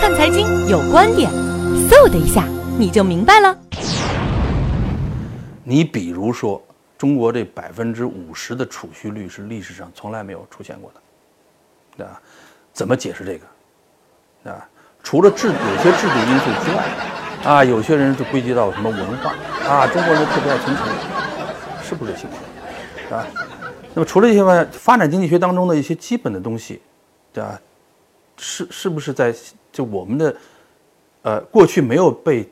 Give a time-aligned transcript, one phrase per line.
[0.00, 1.28] 看财经有观点，
[1.90, 2.44] 嗖的一下
[2.78, 3.58] 你就明白了。
[5.64, 6.62] 你比如说，
[6.96, 11.00] 中国这百分之五十的储蓄率是历史上从来没有出现过的，
[11.96, 12.22] 对吧？
[12.72, 14.52] 怎么解释这个？
[14.52, 14.68] 啊，
[15.02, 16.84] 除了制有些制度因素之外，
[17.44, 19.34] 啊，有些人就归结到什么文化
[19.68, 20.84] 啊，中国人特别爱存钱，
[21.82, 23.20] 是不是这情况？
[23.20, 23.26] 啊，
[23.94, 26.80] 那么除了这些外，发展经济学当中的一些基本的东西，
[27.32, 27.60] 对吧？
[28.38, 29.34] 是是不是在
[29.72, 30.36] 就我们的
[31.22, 32.48] 呃过去没有被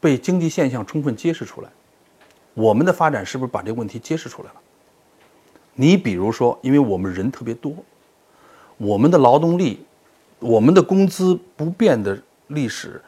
[0.00, 1.68] 被经济现象充分揭示出来？
[2.54, 4.54] 我们的发展是不是把这个问题揭示出来了？
[5.74, 7.72] 你比如说，因为我们人特别多，
[8.76, 9.86] 我们的劳动力、
[10.38, 13.00] 我们的工资不变的历史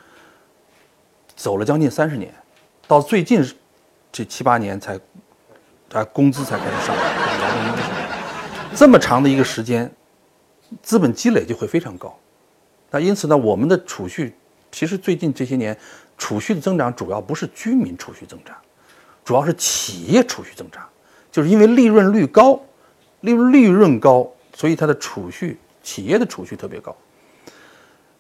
[1.35, 2.33] 走了将近三十年，
[2.87, 3.45] 到最近
[4.11, 4.99] 这七八年才
[5.93, 7.05] 啊工资才开始上涨，
[8.75, 9.91] 这么长的一个时间。
[10.83, 12.17] 资本积累就会非常高，
[12.91, 14.33] 那因此呢，我们的储蓄
[14.71, 15.77] 其实最近这些年
[16.17, 18.57] 储蓄的增长主要不是居民储蓄增长，
[19.25, 20.89] 主要是企业储蓄增长，
[21.31, 22.61] 就是因为利润率高，
[23.21, 26.97] 利润利润高，所以它的储蓄企业的储蓄特别高。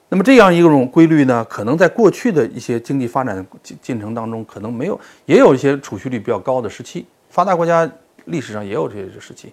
[0.08, 7.90] 那么这样一种规律呢，可能在过去的一些经济发展进进程当中，可能没有，也有一些储蓄率比较高的时期，发达国家
[8.26, 9.50] 历史上也有这些时期。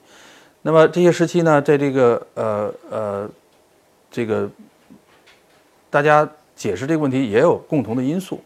[0.62, 3.30] 那么这些时期呢，在这个呃呃，
[4.12, 4.50] 这个
[5.90, 8.42] 大家解释这个问题也有共同的因素，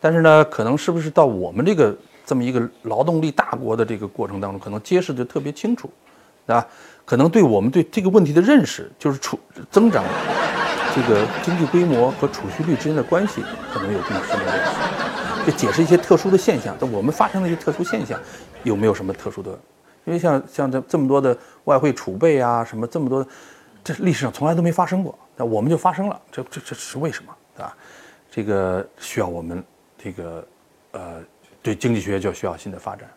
[0.00, 5.90] 但是呢，可能是不是到我们这个这么一个劳动力大国的这个过程当中，可能揭示的特别清楚，
[6.46, 6.64] 对吧？
[7.04, 9.36] 可能对我们对这个问题的认识，就是储
[9.72, 10.04] 增长
[10.94, 13.42] 这个经济规模和储蓄率之间的关系，
[13.72, 15.50] 可能有更深的认识。
[15.50, 18.20] 就解释一些特殊的现象，但我们发生的一些特殊现象，
[18.62, 19.58] 有没有什么特殊的？
[20.04, 23.26] 因为像像这这么多的外汇储备啊，什么这么多，
[23.84, 27.76] 这历史上从来都没发生过，那我们就发生了，这这这是为什么，对吧？
[28.30, 29.62] 这个需要我们
[29.98, 30.46] 这个
[30.92, 31.22] 呃，
[31.62, 33.08] 对经济学就需要新的发展。